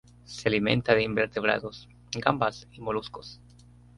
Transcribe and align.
Se 0.25 0.49
alimenta 0.49 0.95
de 0.95 1.03
invertebrados, 1.03 1.87
gambas 2.17 2.67
y 2.71 2.81
moluscos. 2.81 3.39